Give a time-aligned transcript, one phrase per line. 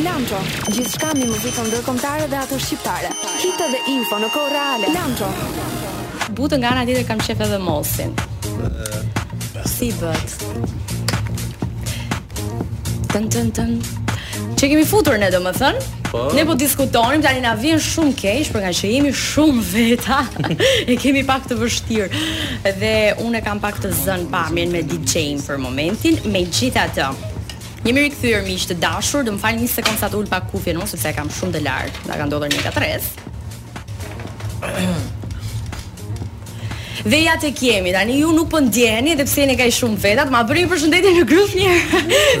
[0.00, 0.38] Lanço,
[0.72, 3.10] gjithçka mbi muzikën ndërkombëtare dhe atur shqiptare.
[3.42, 4.88] Hitë dhe info në kohë reale.
[4.94, 5.26] Lanço.
[6.32, 8.14] Butë nga ana tjetër kam qef edhe Mosin.
[9.68, 10.36] Si bëhet?
[13.12, 13.74] Tën tën tën.
[14.56, 15.76] Çe kemi futur ne domethën?
[16.08, 16.24] Po.
[16.32, 20.22] Ne po diskutonim, tani na vjen shumë keq për nga që jemi shumë veta.
[20.88, 22.24] e kemi pak të vështirë.
[22.80, 22.94] Dhe
[23.26, 27.10] unë kam pak të zën pamjen me DJ-in për momentin, megjithatë.
[27.82, 30.38] Një mirë kthyer miq të dashur, do më falni një sekond sa të ul pa
[30.46, 31.96] kufjen unë sepse kam shumë të lart.
[32.06, 33.08] Na ka ndodhur një katres.
[37.02, 40.30] Dhe ja tek jemi, tani ju nuk po ndjeni edhe pse jeni kaq shumë vetat,
[40.30, 41.72] ma bëri përshëndetje në grup një.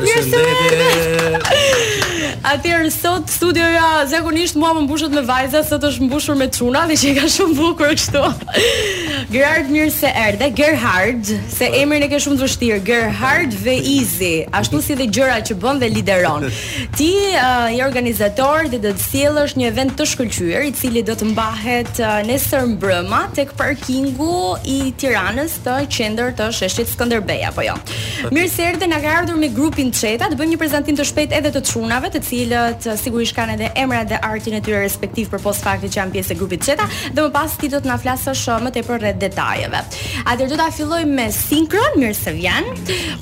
[0.04, 1.32] Mirësevgjë.
[2.52, 6.94] Atëherë sot studioja, zakonisht mua më mbushet me vajza, sot është mbushur me çuna dhe
[7.02, 8.22] që i ka shumë bukur kështu.
[9.32, 10.44] Gerhard mirë se erdhe.
[10.52, 12.78] Gerhard, se emrin e ke shumë të vështirë.
[12.84, 16.42] Gerhard ve easy, ashtu si dhe gjëra që bën dhe lideron.
[16.98, 21.14] Ti uh, je organizator dhe do të sjellësh një event të shkëlqyer i cili do
[21.16, 27.64] të mbahet uh, nesër mbrëmë tek parkingu i Tiranës të qendër të sheshit Skënderbej apo
[27.64, 27.78] jo.
[28.28, 31.38] Mirë se erdhe, na ka ardhur me grupin Çeta, të bëjmë një prezantim të shpejtë
[31.40, 35.32] edhe të çunave, të cilët uh, sigurisht kanë edhe emrat dhe artin e tyre respektiv
[35.32, 36.84] për pas faktit që janë pjesë e grupit Çeta,
[37.16, 39.82] dhe më pas ti do të na flasësh uh, më tepër rreth detajeve.
[40.26, 42.68] Atëherë do ta fillojmë me Synchron, mirë se vjen,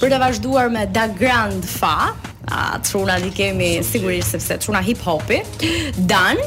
[0.01, 2.13] për të vazhduar me Da Grand Fa,
[2.89, 5.43] çuna di kemi sigurisht sepse çuna hip hopi,
[6.11, 6.41] Dan,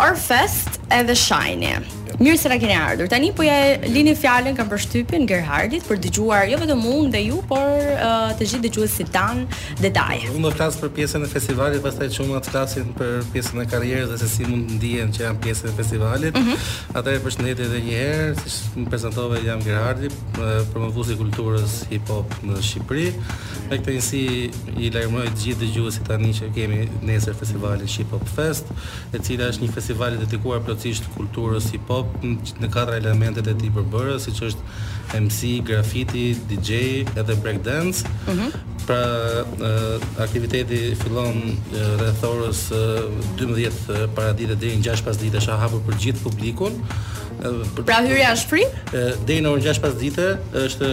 [0.00, 1.76] Orfest edhe Shine.
[2.20, 3.06] Mirë se na keni ardhur.
[3.08, 3.54] Tani po ja
[3.88, 8.44] lini fjalën kam përshtypin Gerhardit për dëgjuar jo vetëm unë dhe ju, por uh, të
[8.50, 9.44] gjithë dëgjuesit tan
[9.80, 10.26] detaje.
[10.34, 13.62] Unë do të flas për pjesën e festivalit, pastaj të çumë atë klasin për pjesën
[13.62, 16.36] e karrierës dhe se si mund ndihen që janë pjesë e festivalit.
[16.36, 16.98] Mm -hmm.
[17.00, 22.08] Atëherë përshëndetje edhe një herë, si më prezantove jam Gerhardi, uh, promovues i kulturës hip
[22.12, 23.08] hop në Shqipëri.
[23.70, 24.22] Me këtë njësi
[24.82, 28.64] i lajmëroj të gjithë dëgjuesit tani që kemi nesër festivalin Hip Hop Fest,
[29.14, 32.01] e cila është një festival i dedikuar plotësisht kulturës hip hop
[32.60, 34.74] në katra elementet e ti përbërë, si që është
[35.22, 36.70] MC, graffiti, DJ
[37.22, 38.08] edhe breakdance.
[38.30, 41.38] Mm Pra aktiviteti fillon
[42.00, 42.66] rreth orës
[43.38, 46.82] 12 para ditës deri në 6 pas ditës është hapur për gjithë publikun.
[47.42, 48.64] Për, pra hyrja është free?
[49.26, 50.90] Deri në orën 6 pas ditës është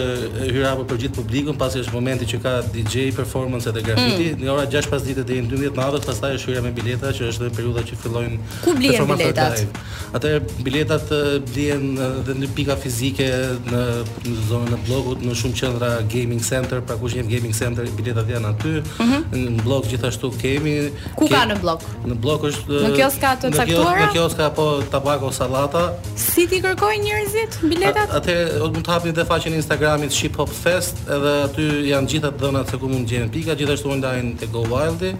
[0.48, 4.32] hyrja hapur për gjithë publikun, pasi është momenti që ka DJ performance edhe grafiti.
[4.36, 4.44] Mm.
[4.48, 7.28] Në orën 6 pas ditës deri në 12 natës pastaj është hyrja me bileta që
[7.32, 9.58] është në periudha që fillojnë Ku performance biletat?
[9.58, 9.86] live.
[10.20, 10.34] Atë
[10.66, 11.14] biletat
[11.54, 11.86] blihen
[12.26, 13.30] dhe në pika fizike
[13.70, 13.84] në,
[14.26, 18.02] në zonën e bllokut, në shumë qendra gaming center, pra kush jep gaming center biletë
[18.02, 18.70] biletat janë aty.
[18.70, 19.24] Mm -hmm.
[19.38, 20.74] Në blok gjithashtu kemi
[21.16, 21.82] Ku ka në blok?
[22.08, 23.66] Në blok është Në kioska të në
[24.00, 25.94] Në kioska apo tabako sallata.
[26.16, 28.10] Si ti kërkojnë njerëzit biletat?
[28.18, 28.36] Atë
[28.72, 32.66] mund të hapni dhe faqen e Instagramit Ship Hop Fest, edhe aty janë gjithë ato
[32.72, 35.14] se ku mund të gjeni pika, gjithashtu online te Go Wildi.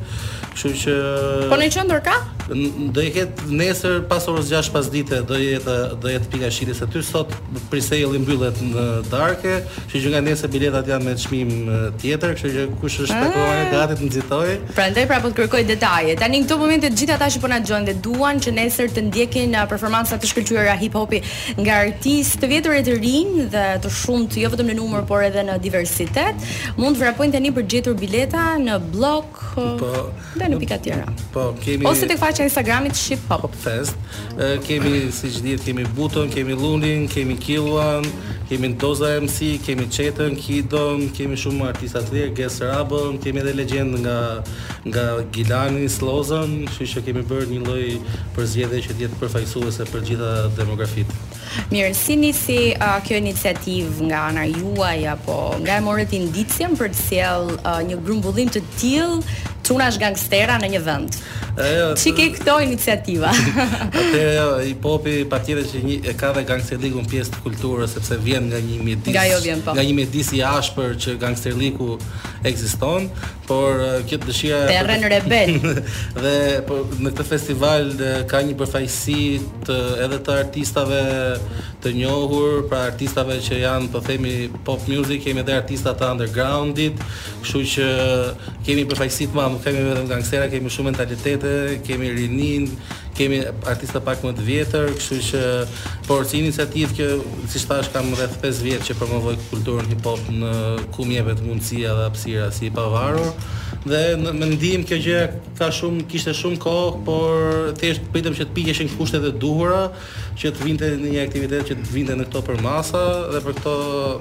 [0.60, 0.94] Kështu që
[1.52, 2.16] Po në qendër ka?
[2.50, 6.80] Do i ket nesër pas orës 6 pas dite do jetë do jetë pika shitës
[6.82, 7.36] së ty sot
[7.86, 9.52] sale i mbyllet në darkë,
[9.84, 11.52] kështu që nga nesër biletat janë me çmim
[12.02, 13.22] tjetër, kështu që kush është ah.
[13.22, 14.50] spekulator gati të nxitoj.
[14.74, 16.16] Prandaj prapë po të kërkoj detaje.
[16.24, 18.90] Tani në këto momente të gjithë ata që po na dëgjojnë dhe duan që nesër
[18.98, 21.22] të ndjekin uh, performanca të shkëlqyera hip hopi
[21.62, 25.06] nga artistë të vjetër e të rinj dhe të shumë të jo vetëm në numër
[25.14, 26.50] por edhe në diversitet,
[26.82, 29.46] mund vrapojnë tani për gjetur bileta në blog.
[29.54, 29.94] Uh, po
[30.54, 31.06] në pika tjera.
[31.34, 33.98] Po, kemi Ose tek faqja e Instagramit Ship Pop Fest,
[34.38, 38.06] e, kemi siç dihet kemi Buton, kemi Lundin, kemi Killuan,
[38.50, 43.56] kemi Doza MC, kemi Çetën, Kidon, kemi shumë artista të tjerë, Guest Rabon, kemi edhe
[43.60, 44.20] legjendë nga
[44.90, 45.06] nga
[45.36, 47.90] Gilani, Slozan, kështu që kemi bërë një lloj
[48.38, 51.20] përzgjedhje që dihet përfaqësuese për gjitha demografitë.
[51.74, 56.92] Mirë, si nisi uh, kjo iniciativë nga ana juaj apo nga e morët indicien për
[56.94, 61.18] të sjell uh, një grumbullim të tillë çuna është gangstera në një vend.
[62.00, 63.30] Çi ke këto iniciativa?
[63.90, 68.18] Atë jo, i popi patjetër që një e ka ve gangsterligun pjesë të kulturës sepse
[68.24, 69.14] vjen nga një mjedis.
[69.14, 69.76] Nga jo vjen po.
[69.78, 71.92] Nga një mjedis i ashpër që gangsterliku
[72.50, 73.10] ekziston,
[73.50, 75.58] por uh, kjo dëshira Terren Rebel.
[76.20, 76.36] dhe
[76.68, 77.90] po në këtë festival
[78.30, 79.20] ka një përfaqësi
[79.66, 81.02] të edhe të artistave
[81.84, 84.36] të njohur, pra artistave që janë, po themi
[84.68, 87.02] pop music, kemi edhe artista të undergroundit,
[87.46, 91.54] kështu që uh, kemi përfaqësi të mëdha, kemi vetëm gangstera, kemi shumë mentalitete,
[91.88, 92.68] kemi rinin,
[93.20, 95.46] kemi artista pak më të vjetër, kështu që
[96.08, 97.08] por si iniciativë që
[97.52, 100.52] si thash kam rreth 5 vjet që promovoj kulturën hip hop në
[100.96, 103.34] ku më jepet mundësia dhe hapësira si i pavarur
[103.90, 105.20] dhe në mendim kjo gjë
[105.60, 109.84] ka shumë kishte shumë kohë, por thjesht pritëm që të piqeshin kushtet e duhura
[110.40, 113.60] që të vinte në një aktivitet që të vinte në këto për masa dhe për
[113.60, 113.76] këto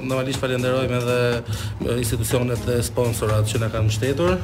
[0.04, 4.36] normalisht falenderojmë edhe institucionet e sponsorat që na kanë mbështetur.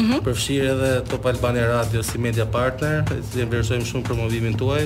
[0.00, 0.22] -hmm.
[0.26, 4.84] përfshirë edhe Top Albani Radio si media partner, si e vërsojmë shumë promovimin të uaj.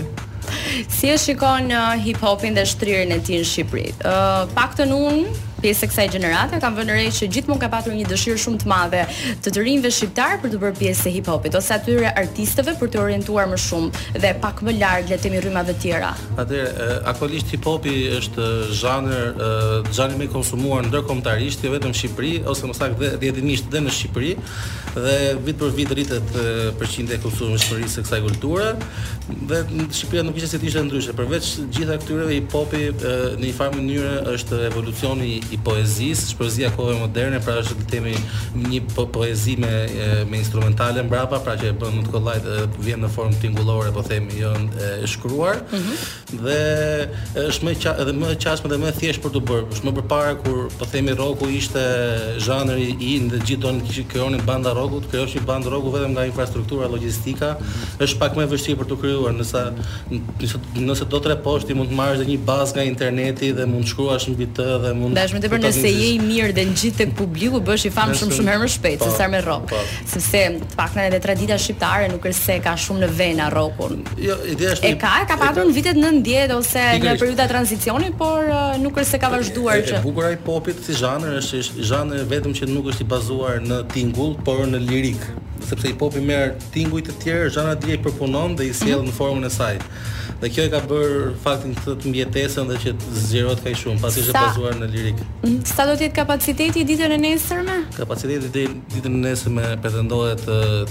[0.98, 4.06] Si e shikon uh, hip-hopin dhe shtrirën e ti në Shqipërit?
[4.08, 5.28] Uh, pak të nunë
[5.62, 8.70] pjesë e kësaj gjenerate kam vënë re që gjithmonë ka patur një dëshirë shumë të
[8.70, 9.00] madhe
[9.42, 13.00] të të rinjve shqiptar për të bërë pjesë e hip-hopit ose atyre artistëve për të
[13.02, 16.12] orientuar më shumë dhe pak më larg le të themi rrymave të tjera.
[16.38, 18.48] Atëherë, akolisht hip-hopi është
[18.82, 19.42] zhanër,
[19.98, 23.94] zhanër më i konsumuar ndërkombëtarisht jo vetëm në Shqipëri ose më saktë dhjetëmisht dhe në
[23.98, 24.32] Shqipëri
[24.98, 25.16] dhe
[25.46, 26.38] vit për vit rritet
[26.80, 28.70] përqindja e konsumimit së kësaj kulture
[29.50, 31.14] dhe në Shqipëri nuk ishte se ishte ndryshe.
[31.18, 37.38] Përveç gjitha këtyre hip-hopi në një farë mënyrë është evolucioni i poezisë, poezia kohëve moderne,
[37.44, 38.14] pra është të themi
[38.72, 39.70] një po poezi me
[40.28, 43.92] me instrumentale mbrapa, pra që e bën më të kollajt dhe vjen në formë tingullore,
[43.94, 45.62] po themi, jo e, e shkruar.
[45.70, 46.40] Mm -hmm.
[46.44, 46.58] Dhe
[47.48, 49.66] është më qa, edhe më qasme dhe më thjesht për të bërë.
[49.72, 51.82] Është më përpara kur po themi rocku ishte
[52.46, 56.86] zhanri i ndë gjithë donin të krijonin banda rockut, krijoshin bandë rocku vetëm nga infrastruktura
[56.94, 57.48] logjistika,
[58.04, 59.62] është pak më vështirë për të krijuar, nësa
[60.86, 63.90] nëse do të reposh ti mund të marrësh një bazë nga interneti dhe mund të
[63.90, 67.60] shkruash mbi të dhe mund të tepër nëse je i mirë dhe ngjit tek publiku,
[67.64, 69.68] bësh i famshëm shumë shumë herë më shpejt se sa po, me rokë.
[69.70, 69.82] Po.
[70.12, 74.02] Sepse të paktën edhe tradita shqiptare nuk është se ka shumë në vena rrokun.
[74.26, 78.48] Jo, ideja është e ka, ka patur në vitet 90 ose në periuda transicioni, por
[78.50, 79.98] uh, nuk është se ka vazhduar që.
[80.00, 81.62] E bukuraj popit si zhanër është
[81.92, 85.28] zhanër vetëm që nuk është i bazuar në tingull, por në lirik
[85.68, 89.10] sepse i popi merr tingujt të tjerë, zhana dje i përpunon dhe i sjell mhm.
[89.10, 89.82] në formën e saj
[90.40, 92.90] dhe kjo e ka bër faktin këtë të mbjetesën dhe që
[93.24, 95.22] zgjerohet kaq shumë pasi është bazuar në lirik.
[95.42, 95.56] Mhm.
[95.70, 97.78] Sa do të jetë kapaciteti ditën e nesërme?
[97.96, 100.44] Kapaciteti deri ditën e nesërme pretendohet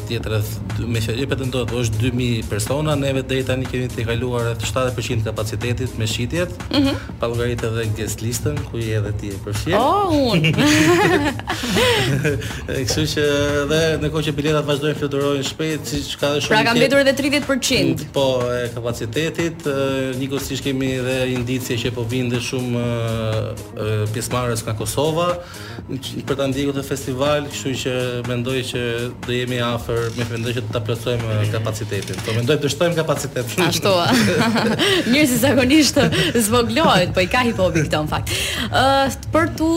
[0.10, 4.50] tjetër jetë me që pretendohet është 2000 persona, neve vetë deri tani kemi të kaluar
[4.50, 6.52] rreth 70% kapacitetit me shitjet.
[6.70, 7.16] Mhm.
[7.22, 9.78] Pallogarit edhe guest listën ku i edhe ti e përfshi.
[9.80, 10.54] Oh, unë.
[12.88, 13.24] Kështu që
[13.72, 16.52] dhe në kohë që biletat vazhdojnë fluturojnë shpejt, siç ka dhe shumë.
[16.54, 18.08] Pra kanë mbetur edhe 30%.
[18.16, 18.28] Po,
[18.58, 22.84] e kapacitet vërtet nikosisht kemi dhe indicje që po vijnë dhe shumë
[24.16, 25.28] pjesëmarrës nga Kosova
[26.28, 27.94] për ta ndjekur të festival, kështu që
[28.28, 28.82] mendoj që
[29.28, 32.20] do jemi afër, më mendoj që ta plotësojmë kapacitetin.
[32.28, 33.56] Po mendoj të shtojmë kapacitet.
[33.68, 33.94] Ashtu.
[35.14, 36.02] Mirë se zakonisht
[36.50, 38.36] zvoglohet, po i ka hip-hopi këto në fakt.
[38.74, 39.70] Ëh për tu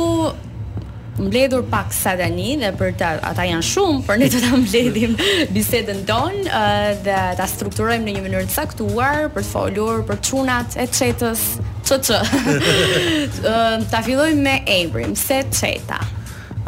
[1.20, 5.14] mbledhur pak sa tani dhe për ta, ata janë shumë, por ne do ta mbledhim
[5.54, 10.22] bisedën tonë uh, dhe ta strukturojmë në një mënyrë të caktuar për të folur për
[10.30, 11.44] çunat e çetës.
[11.90, 12.20] Ço ço.
[13.92, 16.00] ta fillojmë me Abrim, se çeta.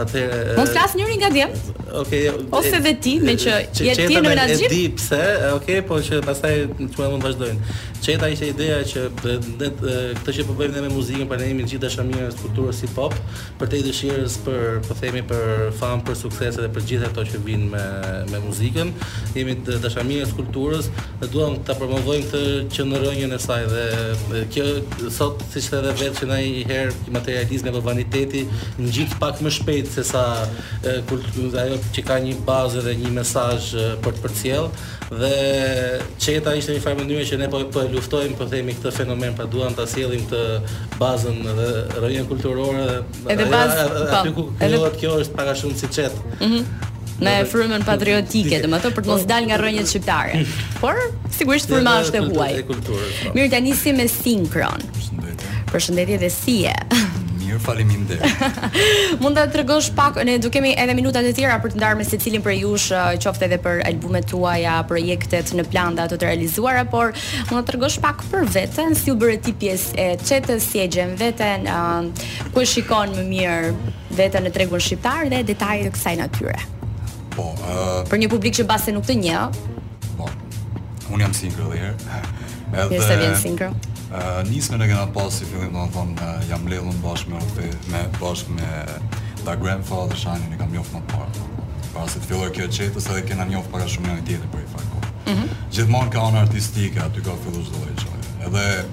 [0.03, 0.23] Atë
[0.59, 1.51] Po flas njëri nga djem.
[1.93, 2.29] Okej.
[2.31, 3.53] Okay, Ose edhe ti me që
[3.87, 4.61] je ti në menaxhim.
[4.65, 5.23] Ti e di pse?
[5.23, 6.55] Okej, okay, po që pastaj
[6.97, 7.75] çuam mund vazhdojnë.
[8.03, 11.83] Çeta ishte ideja që këtë që po bëjmë ne me muzikën, për pa e gjithë
[11.85, 13.13] dashamirën e kulturës si pop,
[13.61, 17.43] për të dëshirës për, po themi për fam, për sukses edhe për gjithë ato që
[17.47, 17.85] vijnë me
[18.33, 18.91] me muzikën,
[19.37, 20.89] jemi të dashamirës së kulturës
[21.21, 24.67] dhe duam ta promovojmë këtë qendrën e saj dhe kjo
[25.21, 28.51] sot siç thënë vetë që ndonjëherë materializmi apo vanitetit
[28.83, 30.25] ngjit pak më shpejt se sa
[31.07, 33.69] kulturë ajo që ka një bazë dhe një mesazh
[34.05, 34.69] për të përcjell
[35.23, 35.33] dhe
[36.25, 39.47] çeta ishte një farë mënyrë që ne po po luftojmë po themi këtë fenomen pa
[39.53, 40.41] duan ta sjellim të
[40.99, 41.69] bazën dhe
[42.07, 42.87] rënjën kulturore
[43.27, 44.83] dhe bazë po, aty ku edhe...
[45.03, 46.17] kjo është pak a shumë si çet.
[46.41, 46.65] Mhm.
[47.23, 50.41] në frymën patriotike, dhe më të për të mos dalë nga rënjët shqiptare.
[50.83, 50.99] Por,
[51.37, 52.57] sigurisht frëma është e huaj.
[52.67, 52.99] Po.
[53.37, 54.83] Mirë të si me sinkron.
[54.99, 55.53] Përshëndetje.
[55.71, 56.57] Përshëndetje dhe si
[57.53, 58.43] mirë, faleminderit.
[59.23, 62.07] Mund ta tregosh pak, ne du kemi edhe minutat e tjera për të ndarë me
[62.07, 66.31] secilin prej jush, uh, qoftë edhe për albumet tuaja, projektet në plan dhe ato të
[66.31, 67.15] realizuara, por
[67.51, 70.89] mund ta tregosh pak për vetën si u bërë ti pjesë e çetës, si e
[70.93, 75.95] gjen veten, uh, ku e shikon më mirë veten në tregun shqiptar dhe detajet e
[75.97, 76.59] kësaj natyre.
[77.33, 78.03] Po, uh...
[78.11, 79.63] për një publik që base nuk të njeh.
[80.19, 80.29] Po.
[81.13, 82.21] Unë jam single dhe
[82.73, 83.69] Edhe Jesa vjen single
[84.49, 87.69] nismën e kena pasë si fillim, do në thonë, uh, jam lellën bashkë me Rufi,
[87.93, 88.71] me bashkë me
[89.43, 91.47] The Grandfather Shani, në kam njofë më parë.
[91.93, 94.69] Para se të filloj kjo qetës edhe kena njofë para shumë një tjetër për i
[94.75, 94.99] farko.
[95.01, 95.49] Mm -hmm.
[95.75, 98.47] Gjithmonë ka anë artistike, aty ka fillu shdo e qajë.
[98.47, 98.85] Edhe,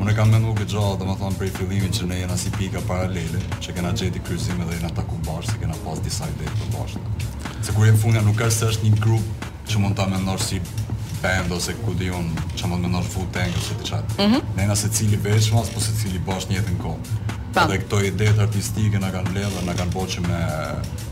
[0.00, 2.36] unë e kam mendu këtë gjallë, do më thonë, për i fillimin që ne jena
[2.36, 6.24] si pika paralele, që kena gjeti kryzime edhe jena taku bashkë, se kena pas disa
[6.34, 6.98] ide për bashkë.
[7.64, 9.22] Se kur jem funja, nuk është një grup
[9.68, 10.60] që mund ta mendosh si
[11.24, 12.26] band ose ku di un
[12.56, 13.96] çam mund mendosh full tank ose diçka.
[13.96, 14.40] Mm -hmm.
[14.56, 17.00] Nëna se cili bësh mos po se cili bash një jetën kohë.
[17.68, 20.40] Dhe këto ide artistike na kanë bler dhe na kanë bërë me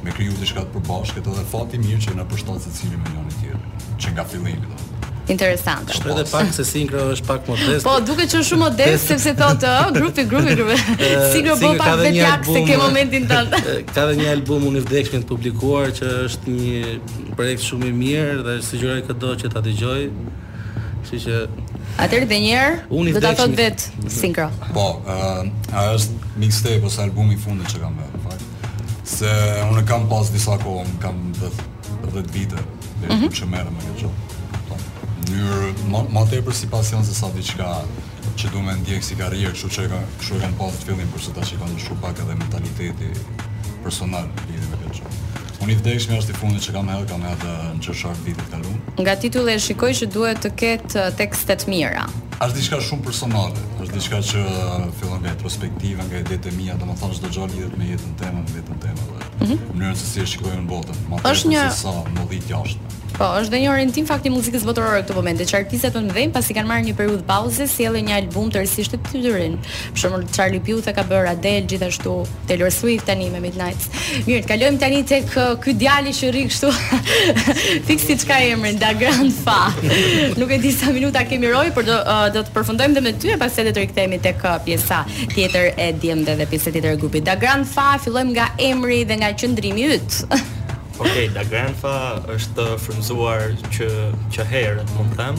[0.04, 3.71] me kriju diçka të përbashkët edhe fati mirë që na pushton secili me njëri tjetrin
[4.00, 5.93] që nga fillimi do interesante.
[5.95, 7.85] Shpreh pak se Sinkro është pak modest.
[7.87, 10.79] Po, duket që është shumë modest sepse thotë, ëh, grupi, grupi, grupi.
[11.35, 13.62] Sinkro bën pak vetë ja se ke momentin tonë.
[13.95, 16.95] Ka dhe një album unë vdekshëm të publikuar që është një
[17.38, 20.00] projekt shumë i mirë dhe është siguroj që do që ta dëgjoj.
[21.02, 21.45] Kështu që
[22.02, 24.49] Atëherë dhe një herë do ta thot vet Sinkro.
[24.73, 28.50] Po, ëh, ajo është mixtape ose albumi i fundit që kam bërë, fakt.
[29.12, 29.33] Se
[29.71, 32.59] unë kam pas disa kohë, kam 10 vite,
[33.05, 34.14] më shumë më këtë
[35.33, 37.69] mënyrë më tepër si pasion se sa diçka
[38.39, 39.87] që do më ndjek si karrierë, kështu që
[40.21, 43.11] kështu e kam pas të fillim për sot ta shikoj më pak edhe mentaliteti
[43.85, 45.21] personal lidhur me këtë.
[45.62, 48.81] Unë i vdekshme është i fundit që kam edhe, kam edhe në qërshar vitit kalun.
[48.99, 52.07] Nga titull e shikoj që duhet të ketë uh, tekstet mira.
[52.43, 56.75] Ashtë diçka shumë personale, është diçka që uh, fillon nga introspektiva, nga idetë e mija,
[56.81, 59.69] dhe më thonë shdo gjallë lidhët me jetën temën, me jetën temën dhe mm -hmm.
[59.77, 62.99] mënyrën se si e shikojë në botën, ma të jetën se sa më dhitë jashtë.
[63.12, 65.40] Po, është dhe një orientim fakti muzikës botërore këtë moment.
[65.49, 68.95] Që artistat më dhe pasi kanë marrë një periudhë pauze, sjellën një album të rrisisht
[68.95, 69.57] të tyrin.
[69.92, 72.14] Për shembull, Charlie Puth e ka bërë Adele gjithashtu,
[72.49, 73.90] Taylor Swift tani me Midnights.
[74.25, 76.71] Mirë, kalojmë tani tek uh, ky djalë që rri kështu.
[77.90, 79.59] Fik si çka emrin, Da Grand Fa.
[80.40, 83.12] Nuk e di sa minuta kemi roj, por do uh, do të përfundojmë dhe me
[83.21, 85.02] ty e pastaj do të rikthehemi tek uh, pjesa
[85.37, 87.28] tjetër e djemve dhe pjesa tjetër e grupit.
[87.28, 90.21] Da Grand Fa fillojmë nga emri dhe nga qendrimi yt.
[91.01, 91.93] Ok, Da Grandfa
[92.35, 93.89] është frumzuar që,
[94.35, 95.39] që herë, mund të them,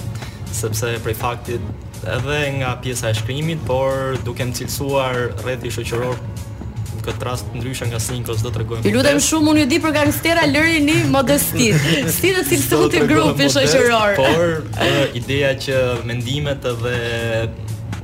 [0.54, 7.04] sepse prej faktit edhe nga pjesa e shkrimit, por duke më cilësuar redi shëqëror në
[7.06, 8.86] këtë rast ndryshe nga Sinkos do të t'rregojmë.
[8.90, 11.78] Ju lutem shumë, unë ju di për gangstera lërini modestit.
[12.16, 14.18] Si të cilësohet grupi shoqëror?
[14.20, 16.98] Por e, ideja që mendimet edhe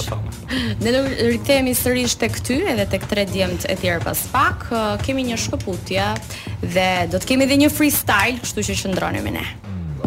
[0.82, 4.68] Ne do të rikthehemi sërish tek ty edhe tek tre djemt e tjerë pas pak.
[5.06, 6.10] Kemi një shkëputje
[6.76, 9.48] dhe do të kemi edhe një freestyle, kështu që qëndroni me ne.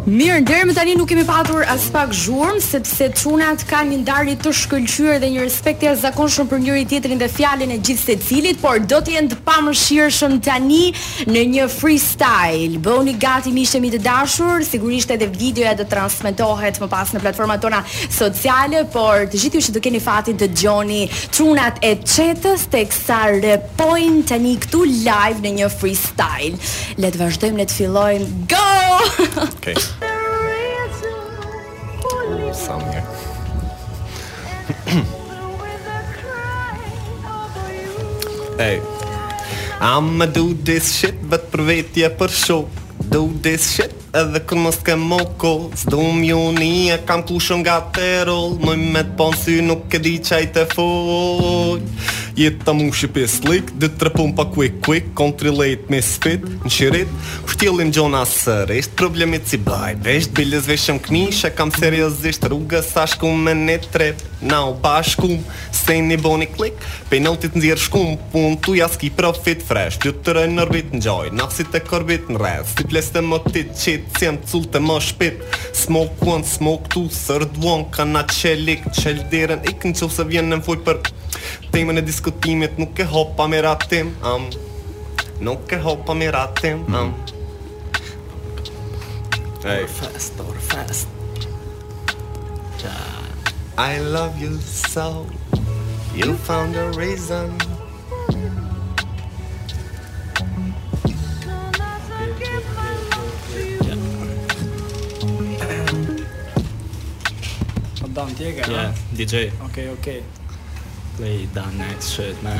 [0.08, 4.36] Mirë, deri më tani nuk kemi patur as pak zhurm sepse çunat kanë një ndarje
[4.40, 8.80] të shkëlqyer dhe një respekt jashtëzakonshëm për njëri tjetrin dhe fjalën e gjithë secilit, por
[8.88, 10.94] do të jenë të pamëshirshëm tani
[11.28, 12.80] në një freestyle.
[12.86, 17.82] Bëuni gati miqtë të dashur, sigurisht edhe videoja do transmetohet më pas në platformat tona
[18.08, 21.02] sociale, por të gjithë ju që do keni fatin të dëgjoni
[21.36, 26.56] çunat e çetës teksa repojnë tani këtu live në një freestyle.
[26.96, 28.34] Le të vazhdojmë, le të fillojmë.
[28.56, 28.77] Go!
[29.52, 29.74] okay.
[32.52, 33.04] Some here.
[38.56, 38.80] hey.
[39.80, 42.66] I'ma do this shit, wat probeert je show.
[43.08, 47.78] Do this shit, edhe kur mos kem më kohë S'dum ju një kam kushëm nga
[47.94, 51.82] të rol Mëj me të ponë sy nuk e di qaj të foj
[52.38, 56.72] Jeta mu shqipe slik Dë të rëpun pa quick quick contra late me spit Në
[56.72, 57.14] qërit
[57.52, 63.04] Shtjelim gjona sërisht Problemit si baj vesht Bilis veshëm këni Shë kam seriosisht Rruga Sa
[63.10, 65.34] shku me ne trep Na u bashku
[65.74, 66.78] Se një boni klik
[67.12, 71.02] Penaltit në zirë shkum Pun tu jaski profit fresh Gjutë të rëjnë në orbit në
[71.08, 72.24] gjoj korbit
[72.88, 73.20] pleste
[73.98, 75.36] shit Cien cull të më shpit
[75.78, 79.18] Smoke one, smoke two Third one, ka na qelik Qel
[79.72, 80.98] ik në qovë se vjen në mfoj për
[81.72, 84.48] Temën e diskutimit Nuk e hopa me ratim um,
[85.40, 86.94] Nuk e hopa me ratim um.
[86.94, 87.14] mm.
[89.64, 89.82] hey.
[89.84, 91.08] Or fast, or fast
[93.78, 95.26] I love you so
[96.14, 97.56] You found a reason
[108.18, 108.80] Dan Tjega, ja?
[108.80, 109.34] Yeah, DJ.
[109.62, 110.20] Ok, okay, Okay.
[111.16, 112.58] Play Dan Night Shit, man.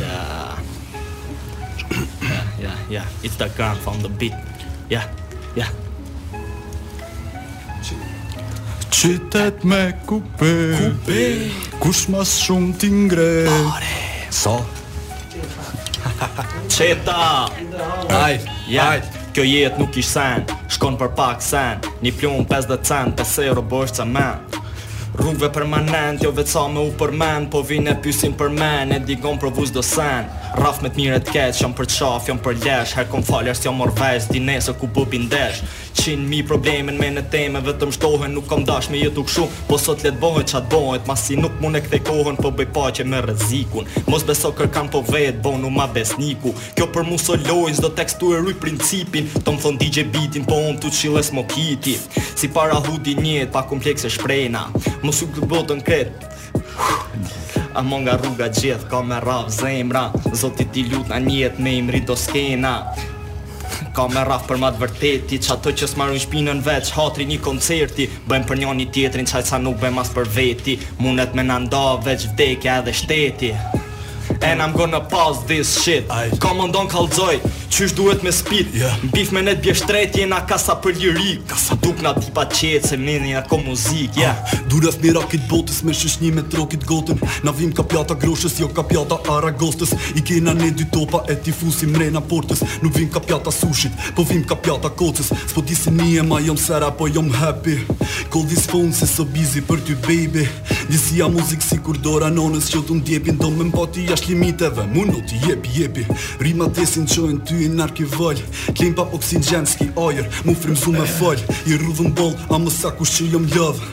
[0.00, 0.56] Yeah.
[2.22, 3.04] Yeah, yeah, yeah.
[3.22, 4.32] It's the gun from the beat.
[4.88, 5.04] Yeah,
[5.56, 5.68] yeah.
[9.04, 11.24] Qytet me kupe Kupe
[11.78, 13.32] Kush mas shumë t'ingre
[13.68, 13.96] Pare
[14.32, 14.64] So
[16.72, 17.52] Qeta
[18.08, 19.04] Aj, yeah.
[19.36, 20.40] Kjo jet nuk ish sen
[20.72, 24.43] Shkon për pak sen Një plumë 50 cent 5 euro bësh men
[25.16, 29.38] Rrugve permanent, manent, jo veca me u përmen Po vine pysin për men, e digon
[29.38, 32.60] provus do sen Raf me të mire të keqë, jam për të shaf, jam për
[32.62, 35.64] lesh Herë kom faljer si jam mor vajz, di nese ku bu po bindesh
[35.98, 39.78] Qin mi problemin me në teme, vetëm shtohen nuk kom dash me jetu këshu Po
[39.82, 43.22] sot let bohet qatë bohet, ma si nuk mune këthej kohën, Po bëj paqe me
[43.26, 47.78] rëzikun, mos beso kërkan po vetë, bo nuk ma besniku Kjo për mu së lojnë,
[47.80, 51.32] zdo tekstu e rruj principin Të më thonë DJ beatin, po unë të të shiles
[51.34, 54.68] mo kiti Si para hudi jetë, pa kompleks e shprejna
[55.02, 57.03] Mos u këtë botën kretë,
[57.74, 60.04] Amon nga rruga gjithë ka me rraf zemra
[60.38, 62.74] Zotit ti lut na njetë me imri do skena
[63.96, 68.06] Ka me rraf për matë vërteti Qa të që smarun shpinën veç Hatri një koncerti
[68.30, 72.28] Bëjmë për i tjetrin Qaj sa nuk bëjmë as për veti Munet me nënda veç
[72.34, 73.50] vdekja edhe shteti
[74.44, 76.04] And I'm gonna pause this shit
[76.38, 77.08] Come on don't call
[77.74, 78.94] Qysh duhet me speed yeah.
[79.12, 79.72] Beef me net Je
[80.14, 81.74] jena kasa për lirik kasa.
[81.82, 84.36] Duk na tipa qetë se mini ja ko muzik yeah.
[84.54, 88.14] Uh, Durës mi rakit botës me shysh një me trokit gotën Na vim ka pjata
[88.14, 92.62] groshës jo ka pjata aragostës I kena ne dy topa e ti fusim mrena portës
[92.84, 96.56] Nuk vim ka pjata sushit po vim ka pjata kocës Spo disi e ma jom
[96.60, 97.78] sera po jom happy
[98.30, 100.46] Call this phone se so busy për ty baby
[100.92, 104.82] Disi a muzik si kur dora nonës që të ndjepin Do me mpati jashtë pesimiteve
[104.94, 106.04] Mu në t'i jepi, jepi
[106.42, 108.40] Rima tesin qojnë ty në arkivoll
[108.74, 111.38] Klim pa oksigen, s'ki ajer Mu frimzu me fall
[111.70, 113.92] I rrudhën bol, a më sa kush që jom love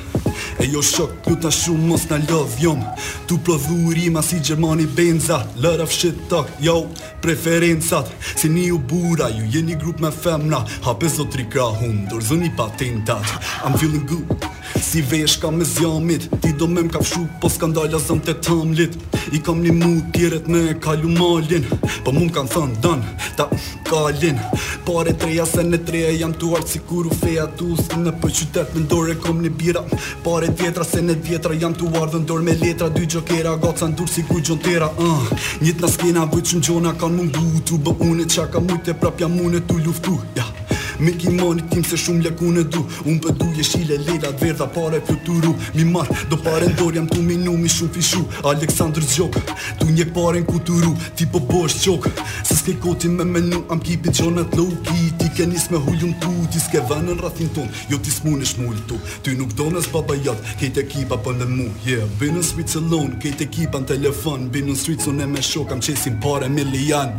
[0.62, 2.82] E jo shok, t'lu t'a shumë mos n'a love Jom,
[3.28, 6.86] t'u prodhu rima si Gjermani Benza Lëra fshit tak, jo,
[7.22, 12.54] preferencat Si një u bura, ju jeni grup me femna Hape zotri krahun, dorëzën i
[12.58, 14.50] patentat I'm feeling good,
[14.80, 18.94] Si vesh me zjamit Ti do me m'kafshu po skandala zëm të tamlit
[19.36, 21.66] I kam një mu tjeret me kalu malin
[22.06, 23.04] Po mu m'kan thënë dan,
[23.38, 23.58] ta u
[23.90, 24.40] kalin
[24.88, 28.14] Pare treja se në treja jam tu artë si kur u feja tu Së në
[28.22, 29.84] për qytet me ndore kom një bira
[30.26, 34.08] Pare tjetra se në tjetra jam tu ardhë ndore me letra Dy gjokera gatë ndur
[34.08, 35.32] ndurë si kur gjontera uh.
[35.62, 39.20] Njit në skena vëqë në gjona kan mundu Tu bë une qa ka mujte prap
[39.20, 40.54] jam une tu luftu yeah.
[41.02, 44.52] Me moni tim se shumë ljaku në du Unë për du je shile lera dhe
[44.54, 49.02] dhe pare fluturu Mi mar do pare ndor jam tu minu mi shumë fishu Aleksandr
[49.10, 49.42] Gjoka,
[49.80, 52.12] Tu njek pare në kuturu Ti po bësh Gjoka,
[52.46, 55.80] se s'ke koti me menu Am ki gjonat low t'lou ki Ti ke nis me
[55.88, 59.34] hullu tu, ti s'ke venë në rathin ton Jo ti s'mun e shmull tu Ty
[59.42, 62.06] nuk do n'es baba jat, kejt e kipa për në mu yeah.
[62.22, 65.82] Binë në alone, kejt e kipa në telefon Binë në switch e me shok, am
[65.82, 67.18] qesin pare milian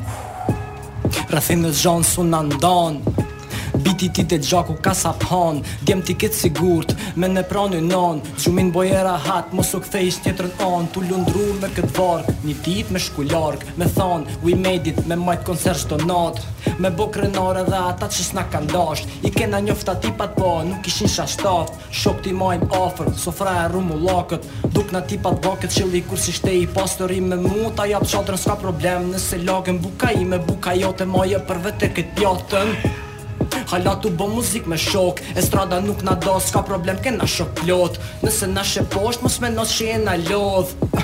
[1.35, 3.03] Rathin e zhonë sunë andon
[3.83, 8.71] Biti ti dhe gjaku ka sa pan Djem ti sigurt Me në pranë non Qumin
[8.73, 10.21] bojera hat Mos u kthej ish
[10.93, 15.07] Tu lundru me këtë vark Një dit me shku lark Me than, We made it
[15.09, 15.97] Me majt koncert shto
[16.79, 20.87] Me bo krenore dhe ata që na kanë dasht I kena njofta tipat po Nuk
[20.87, 25.87] ishin shashtat Shok ti majmë offer Sofra e rumu lakët Duk na tipat vaket që
[25.91, 29.81] li kur si shte i pastori me mu Ta jap qatrën s'ka problem Nëse lagën
[29.85, 33.01] buka i me buka jote Maje për vete këtë pjatën
[33.73, 37.55] Hala tu bo muzik me shok Estrada nuk na do s'ka problem ke na shok
[37.61, 40.75] plot Nëse na shë posht mos me nos që na lodh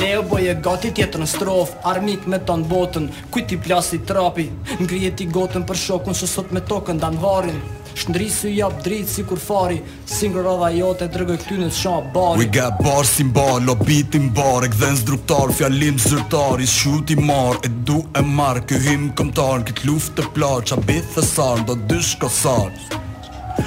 [0.00, 4.48] Leo boj e gati tjetër në strof Armik me ton botën Kujti plasi trapi
[4.80, 7.62] Ngrijet i gotën për shokun se sot me tokën dan varin
[7.94, 12.10] Shndri si jap drejt si kur fari Si rada jote të drgoj këty në shan
[12.16, 16.62] bari We got bars in bar, no beat in bar E këdhen zdruktar, fjallim zyrtar
[16.62, 20.78] I shoot i mar, e du e mar Këhim këmtar, këtë luft të plar Qa
[20.88, 21.28] bitë
[21.70, 23.08] do dysh kësar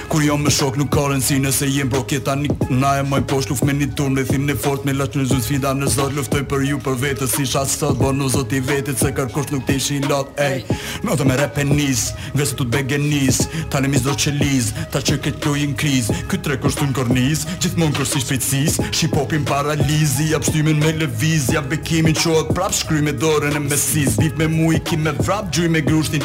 [0.10, 3.24] Kur jam me shok nuk ka si nëse jem bro kjeta një Na e moj
[3.28, 5.90] posh luft me një turm dhe thim në fort Me lach në zunë sfida në
[5.96, 9.12] zot luftoj për ju për vetës Si shat sot bo në zot i vetit se
[9.18, 10.64] kërkosh nuk ti shi lot Ej,
[11.04, 13.44] me ote me rap e nis, se tu t'be genis
[13.74, 17.46] Ta në mizdo që liz, ta që këtë kjoj në kriz Këtë tre në korniz,
[17.64, 19.18] gjithmon kërsi shpecis Shqip
[19.50, 24.38] paralizi, ja pështymin me leviz Ja bekimin qohat prap shkry me dorën e mesis Dip
[24.38, 26.24] me mu i me vrap gjuj me grushtin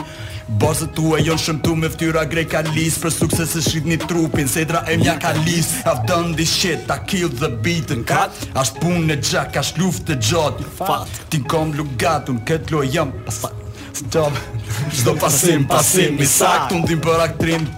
[0.48, 3.98] Bosët tu e jonë shëmtu me ftyra grej ka lis Për sukses e shrit një
[4.06, 8.06] trupin, sedra e mja ka lis I've done this shit, I killed the beat and
[8.08, 12.74] cut Asht pun e gjak, asht luft e gjot Fat, ti kom lugat, unë këtë
[12.78, 13.60] lojëm Pasat,
[14.00, 14.40] stop
[14.88, 17.68] Shdo pasim, pasim, misak, të tim për aktrim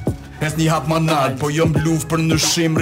[0.41, 2.37] Es një hap manad, po jëm bluf për në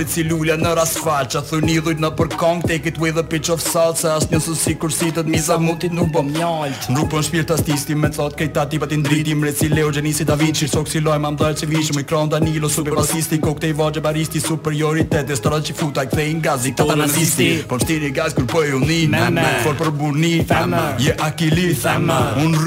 [0.06, 3.48] si lulja në rasfal, Qa thë një dhujt në përkong Take it with a pitch
[3.50, 7.08] of salt, se as njën sësi kërsi të të misa mutit nuk bëm njalt Nuk
[7.08, 10.54] rupën shpirë të stisti, me thot kejta tipa ti ndriti Mre si Leo, Gjenisi, David,
[10.60, 13.72] që sok si loj, ma mdhaj që vishë Me kronë Danilo, super basisti, ko këte
[13.72, 17.80] i vaj baristi Superioritet, e stërën që futa, këthe i nga zik tata nazisti Po
[17.80, 18.38] në shtiri gaz,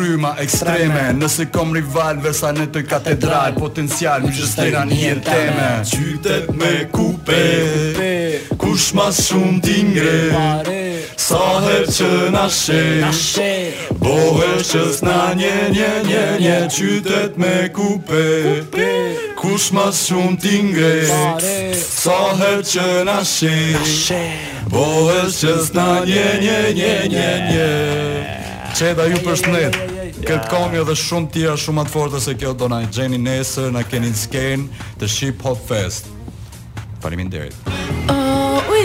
[0.01, 4.23] je ekstreme, nëse kom të Potencial,
[4.81, 7.43] tani teme Qytet me kupe
[8.57, 13.37] Kush ma shumë t'ingre Sa her që na shesh
[14.01, 18.25] Bohe që s'na nje nje nje nje Qytet me kupe
[19.41, 24.11] Kush ma shumë t'ingre Sa her që na shesh
[24.73, 27.71] Bohe që s'na nje nje nje nje nje
[28.71, 29.90] Qeda ju për shnetë
[30.21, 33.71] Këtë komi edhe shumë tira shumë atë forta se kjo do na i gjeni nesër,
[33.73, 36.11] na keni në skenë të Shqip Hop Fest.
[37.01, 37.53] Parimin derit.
[37.53, 37.80] Parimin derit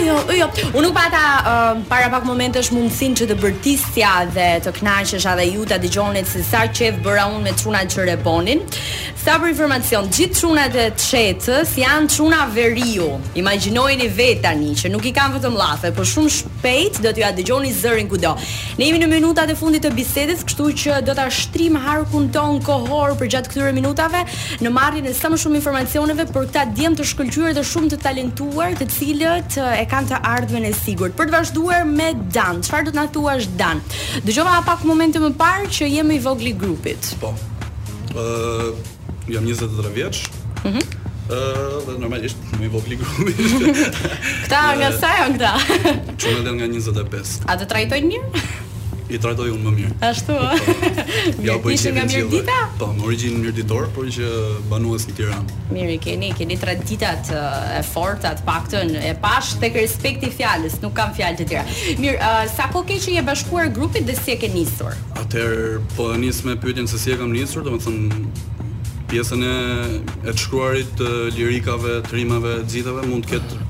[0.07, 0.47] jo, jo.
[0.77, 5.45] Unë nuk pata uh, para pak momentesh mundsinë që të bërtisja dhe të kënaqësh edhe
[5.51, 8.61] ju ta dëgjoni se sa çe bëra unë me çunat që reponin.
[9.23, 13.09] Sa për informacion, gjithë çunat e çetës janë çuna veriu.
[13.39, 17.31] Imagjinojeni vet tani që nuk i kanë vetëm llafe, por shumë shpejt do t'ju a
[17.35, 18.35] dëgjoni zërin kudo.
[18.79, 22.61] Ne jemi në minutat e fundit të bisedës, kështu që do ta shtrim harkun ton
[22.63, 24.23] kohor për gjatë këtyre minutave
[24.63, 28.01] në marrjen e sa më shumë informacioneve për këtë djem të shkëlqyer dhe shumë të
[28.05, 31.15] talentuar, të cilët e ka kanë të ardhmen e sigurt.
[31.17, 33.79] Për të vazhduar me Dan, çfarë do të na thuash Dan?
[34.27, 37.09] Dëgjova pak momente më parë që jemi i vogli grupit.
[37.21, 37.31] Po.
[38.13, 38.93] Ë, uh,
[39.33, 40.23] jam 23 vjeç.
[40.69, 40.75] Mhm.
[40.77, 40.95] Mm
[41.27, 43.41] Ë, uh, dhe normalisht më i vogli grupit.
[44.45, 45.89] Kta nga sa janë këta?
[46.23, 47.33] Çunë del nga 25.
[47.51, 48.43] A të trajtojnë mirë?
[49.07, 49.91] i trajtoj unë më mirë.
[50.03, 50.35] Ashtu.
[50.35, 51.45] Po, po.
[51.47, 52.55] ja po ishte nga mirë dita?
[52.79, 54.27] Po, me origjinë mirë por që
[54.71, 55.55] banues në Tiranë.
[55.75, 61.13] Mirë, keni, keni traditat e forta, të paktën e pash tek respekti fjalës, nuk kam
[61.15, 61.65] fjalë të tjera.
[62.01, 64.95] Mirë, uh, sa kohë ke që je bashkuar grupit dhe si e ke nisur?
[65.21, 68.65] Atëherë po nis me pyetjen se si e kam nisur, domethënë
[69.07, 69.55] pjesën e
[70.25, 73.63] e të shkruarit të lirikave, të rimave, të xhitave mund të ketë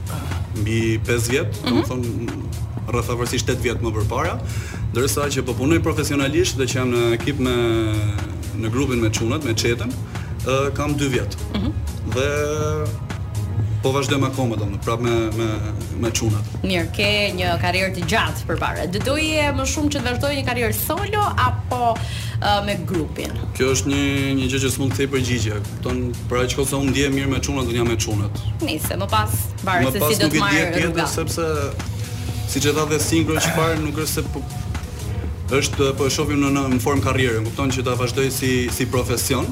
[0.63, 1.69] mbi 5 vjet, mm -hmm.
[1.69, 2.41] domethënë
[2.87, 4.33] rreth avërsisht 8 vjet më parë
[4.93, 7.55] ndërsa që po punoj profesionalisht dhe që jam në ekip me
[8.63, 11.35] në grupin me çunat, me çetën, uh, kam 2 vjet.
[11.53, 11.71] Mm -hmm.
[12.13, 12.29] Dhe
[13.83, 15.47] po vazhdojmë akoma domun, prapë me me
[16.01, 16.45] me çunat.
[16.63, 18.85] Mirë, ke një karrierë të gjatë përpara.
[18.93, 23.31] Do doje më shumë që të vazhdoj një karrierë solo apo uh, me grupin?
[23.57, 24.01] Kjo është një
[24.39, 25.53] një gjë që s'mund të thej përgjigje.
[25.65, 28.31] Kupton, pra që sa unë ndiej mirë me çunat, unë jam me çunat.
[28.61, 29.31] Nice, më pas
[29.65, 30.41] varet se si do të marrë.
[30.41, 31.45] Më pas nuk e di tjetër sepse
[32.51, 32.97] siç e tha dhe
[33.45, 34.39] çfarë nuk është se po
[35.55, 39.45] është po e shohim në në formë karriere, kupton që ta vazhdoj si si profesion,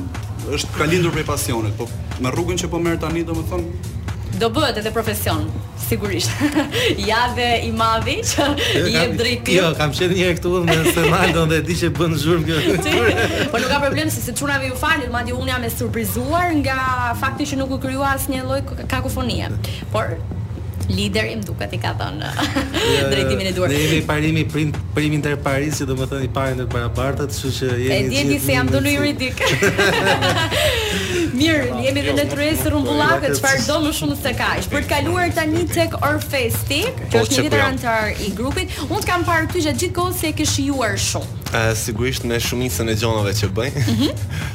[0.51, 1.88] është ka lindur prej pasionit, po
[2.21, 3.93] me rrugën që po merr tani, domethënë
[4.36, 5.45] do bëhet edhe profesion
[5.79, 6.27] sigurisht.
[7.08, 9.53] ja dhe i madhi që jo, i jep drejtë.
[9.55, 12.75] Jo, kam qenë një herë këtu me Senado dhe di që bën zhurmë kjo.
[13.53, 17.13] po nuk ka problem se se çunave ju falin, madje unë jam e surprizuar nga
[17.23, 19.47] fakti që nuk u krijua asnjë lloj kakofonie.
[19.95, 20.17] Por
[20.89, 23.69] lider im duket i ka thënë jo, jo, drejtimin e duar.
[23.71, 27.52] Ne jemi parimi prim prim inter Paris, do të thënë i parë ndër barabartë, kështu
[27.58, 28.19] që jemi.
[28.19, 29.43] E di se jam dhënë juridik.
[31.36, 34.69] Mirë, jemi edhe në tryesë rumbullakë, po, jo, çfarë do më shumë se kaq.
[34.74, 39.26] Për të kaluar tani tek Orfesti, që është një veterantar i grupit, unë të kam
[39.28, 41.34] parë ty gjatë gjithë kohës se e ke shijuar shumë.
[41.76, 43.84] sigurisht në shumicën e gjonave që bëjnë.
[43.91, 44.54] Mhm.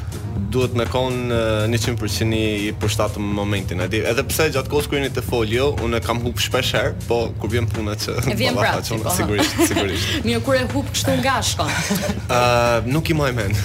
[0.51, 5.69] duhet me konë 100% i pushtatë momentin Edhe pse gjatë kohës kërë një të folio,
[5.87, 8.17] unë kam hup shpesh herë Po, kur vjen punët që...
[8.33, 9.15] E vjen pra, që po.
[9.17, 13.55] sigurisht, sigurisht Mjë, kur e hup kështu nga Ë, uh, nuk i maj men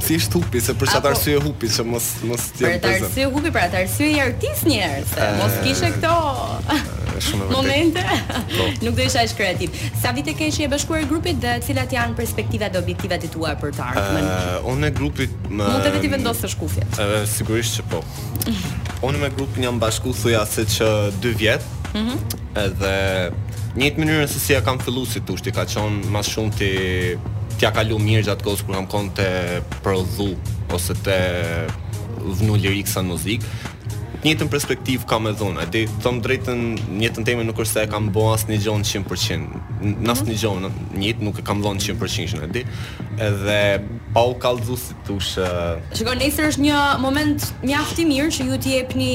[0.00, 3.10] Si ishtë hupi, se për që arsye hupi që mos, mos tjenë pëzën Për atë
[3.10, 8.02] arsye hupi, për arsye i artis njerë Se mos kishe këto shumë Momente.
[8.50, 8.68] Po.
[8.84, 9.70] Nuk do isha as kreativ.
[10.00, 13.54] Sa vite ke qenë e bashkuar grupit dhe cilat janë perspektivat dhe objektivat e tua
[13.60, 14.26] për të ardhmen?
[14.28, 17.00] Eh, Ë, uh, grupit më Mund të vetë vendosësh kufjet.
[17.04, 18.02] Eh, sigurisht që po.
[19.06, 20.90] unë me grupin jam bashku thuja se që
[21.22, 21.68] 2 vjet.
[21.90, 21.98] Ëh.
[21.98, 22.24] Mhm.
[22.60, 22.94] Edhe
[23.30, 26.56] edhe një mënyrë se si e kam fillu si të ushti, ka qonë mas shumë
[26.58, 26.72] ti
[27.60, 29.28] tja kalu mirë gjatë kohës kur kam konë të
[29.84, 30.32] prodhu
[30.74, 31.18] ose të
[32.40, 33.52] vnu lirikë në muzikë,
[34.24, 36.60] njëtën perspektiv kam e dhunë, di, thom drejtën,
[37.00, 40.66] njëtën temë nuk është se e kam bëu as një gjon 100%, në një gjon,
[41.00, 42.66] njët nuk e kam dhënë 100% asnjë,
[43.20, 43.56] Edhe
[44.14, 45.32] pa u kallzu si tush.
[45.96, 49.12] Shikoj, nesër është një moment mjaft i mirë që ju t'i jepni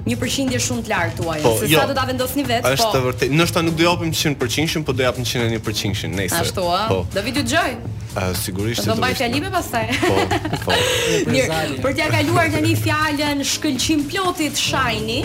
[0.00, 2.70] Një përqindje shumë të lartë tuaj, po, se jo, sa do ta vendosni vetë, po.
[2.72, 3.32] Është vërtet.
[3.36, 6.40] Ndoshta nuk do japim 100%, po do japim 101%, nesër.
[6.46, 6.86] Ashtu ëh.
[6.88, 7.02] Po.
[7.12, 7.74] Davidi dëgjoj.
[8.16, 8.86] Ah, sigurisht.
[8.86, 9.86] Do mbaj fjalime pastaj.
[10.02, 10.18] Po,
[10.66, 10.72] po.
[11.30, 15.20] Mirë, për t'ia kaluar tani fjalën shkëlqim plotit Shajni.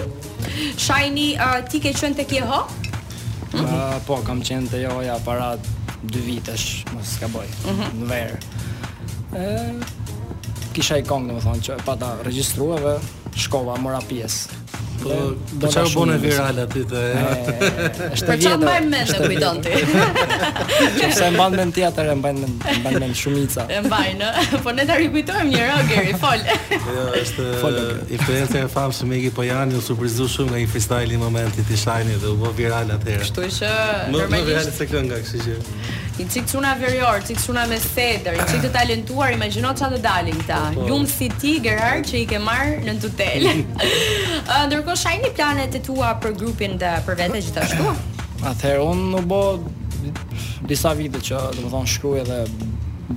[0.78, 2.60] Shajni, uh, ti ke qenë tek Jeho?
[3.58, 3.74] uh,
[4.06, 5.56] po, kam qenë te Jehoja para
[6.06, 7.50] 2 vitesh, mos ska boj.
[7.66, 8.04] Mhm.
[8.04, 8.38] Në verë.
[9.34, 13.00] Ëh, kisha i kong, domethënë, që pata regjistruave,
[13.34, 14.62] dhe shkova mora pjesë.
[15.06, 15.18] Po
[15.62, 17.02] po çfarë bën e virale aty të?
[17.06, 18.40] Është vjetër.
[18.42, 19.74] Çfarë mbajnë mend të kujton ti?
[21.02, 23.66] Sepse mban mend ti mban mend, mban mend shumica.
[23.76, 24.62] E mbajnë, ë.
[24.66, 26.48] Po ne ta rikujtojmë një rogeri, fol.
[26.72, 27.46] Jo, është
[28.18, 32.24] influencer e famshëm Megi Pojani, u surprizu shumë nga një freestyle i momentit i Shajnit
[32.26, 33.28] dhe u bë viral atëherë.
[33.28, 33.72] Kështu që
[34.16, 34.34] normalisht.
[34.34, 38.44] Më viral se kënga, kështu që i cik quna verjor, cik quna me seder, i
[38.48, 40.60] cik të talentuar, imagjino që të dalin këta.
[40.76, 40.86] Po, po.
[40.90, 43.50] Lumë si ti, Gerard, që i ke marrë në tutel.
[44.46, 47.86] Uh, ndërkohë shajni planet e tua për grupin dhe për vete gjithashtu?
[48.46, 49.40] Atëherë, unë në bo
[50.70, 52.38] disa vite që, dhe më thonë, shkruje dhe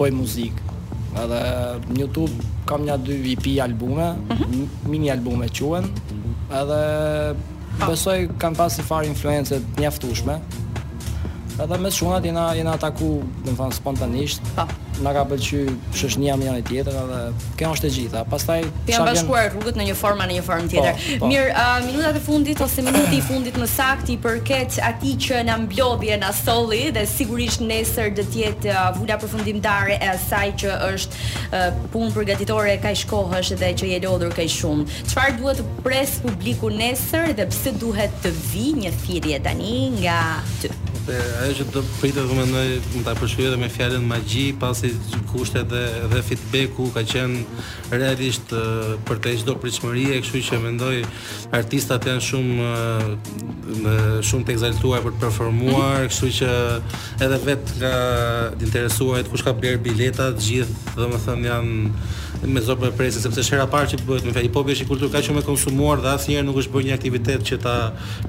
[0.00, 0.76] bëj muzikë.
[1.20, 1.40] Edhe
[1.92, 4.54] në YouTube kam një dy VIP albume, uh mhm.
[4.54, 4.88] -huh.
[4.94, 5.90] mini albume quen.
[6.62, 6.80] Edhe
[7.36, 7.90] po.
[7.90, 8.82] besoj kanë pas i
[9.12, 10.40] influencët njaftushme.
[11.58, 13.08] Edhe me shunat jena jena ataku,
[13.42, 14.44] do të thon spontanisht.
[14.54, 14.64] Pa.
[14.68, 14.84] Po.
[15.02, 15.60] Na ka pëlqy
[15.94, 17.18] shoshnia me njëri tjetër edhe
[17.58, 18.22] kjo është e gjitha.
[18.30, 21.18] Pastaj kemi bashkuar rrugët në një formë në një formë po, tjetër.
[21.22, 21.28] Po.
[21.30, 25.40] Mirë, uh, minutat e fundit ose minuti i fundit më saktë i përket atij që
[25.46, 30.10] na mblodhi në na solli dhe sigurisht nesër do të jetë uh, vula përfundimtare e
[30.14, 34.86] asaj që është uh, punë përgatitore kaq shkohësh dhe që je lodhur kaq shumë.
[35.12, 40.18] Çfarë duhet të pres publiku nesër dhe pse duhet të vi një fjetje tani nga
[41.08, 44.90] se ajo që do pritet do mendoj mund ta përshkruaj edhe me fjalën magji pasi
[45.30, 47.40] kushtet dhe dhe feedbacku ka qenë
[47.98, 48.52] realisht
[49.08, 50.92] për të çdo pritshmëri kështu që mendoj
[51.60, 52.68] artistat janë shumë
[53.84, 53.96] në
[54.28, 56.12] shumë të egzaltuar për të performuar mhm.
[56.12, 56.54] kështu që
[57.24, 57.94] edhe vet nga
[58.58, 61.78] të interesuarit kush ka bler bileta të gjithë domethënë janë
[62.48, 65.12] me zonë për presin sepse shëra parë që bëhet me fali popi është një kulturë
[65.16, 67.72] ka shumë e konsumuar dhe asnjëherë nuk është bërë një aktivitet që ta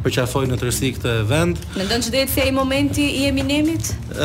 [0.02, 1.62] përqafojë në tërësi këtë event.
[1.78, 3.82] Mendon që do të jetë ai moment momenti i Eminemit?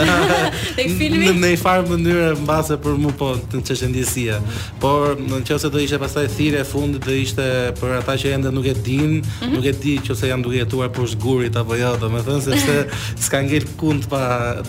[0.77, 1.31] Tek filmi?
[1.37, 4.37] Në një farë mënyrë mbase për mua po të çeshëndjesia.
[4.83, 7.47] Por në qoftë do ishte pastaj thirrja e fundit do ishte
[7.79, 9.55] për ata që ende nuk e din, mm -hmm.
[9.57, 12.77] nuk e di nëse janë duke jetuar për zgurit apo jo, domethënë se se
[13.27, 14.21] s'ka ngel kund pa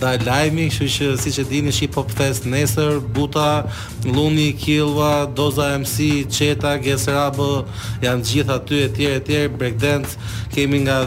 [0.01, 3.51] dalë lajmi, kështu që siç e dini shi pop fest nesër, Buta,
[4.15, 5.97] Lumi, Killva, Doza MC,
[6.35, 7.35] Çeta, Gesrab
[8.03, 10.09] janë gjithë aty etj etj breakdance
[10.55, 10.97] kemi nga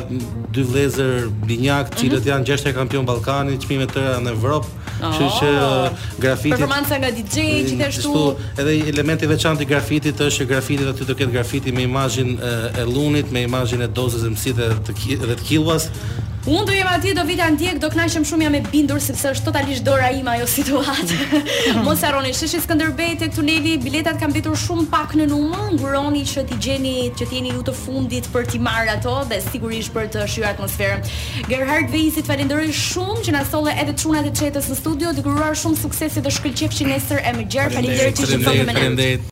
[0.54, 1.14] dy vlezër
[1.46, 2.28] binjak, mm -hmm.
[2.30, 4.74] janë është e kampion Ballkani, çmime të tëra në Evropë.
[4.98, 8.14] Kështu oh, që uh, grafiti Performanca nga DJ mm, gjithashtu.
[8.58, 12.34] Edhe elementi veçantë i grafitit është që grafiti aty do të ketë grafiti me imazhin
[12.34, 15.86] uh, e, llunit, lunit, me imazhin e dozës së mësitë dhe të dhe të killuas,
[16.46, 19.48] Unë do jem aty do vita ndjek, do kënaqem shumë jam e bindur sepse është
[19.48, 21.42] totalisht dora ime ajo situatë.
[21.86, 25.72] Mos harroni, sheshi Skënderbej tek tuneli, biletat kanë mbetur shumë pak në numër.
[25.76, 29.40] Nguroni që t'i gjeni, që t'i jeni ju të fundit për t'i marrë ato dhe
[29.48, 31.02] sigurisht për të shijuar atmosferën.
[31.50, 35.14] Gerhard Weisit falenderoj shumë që na solle edhe çunat e çetës në studio.
[35.18, 37.74] Dëgëruar shumë suksesi dhe shkëlqefshi nesër e mëngjer.
[37.74, 39.18] Faleminderit që jeni me ne.